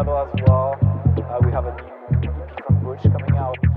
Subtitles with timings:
[0.00, 0.78] level as well.
[0.82, 1.76] Uh, we have a
[2.20, 3.69] new EP from Butch coming out.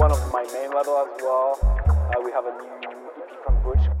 [0.00, 1.58] one of my main labels as well.
[1.60, 3.99] Uh, we have a new EP from Butch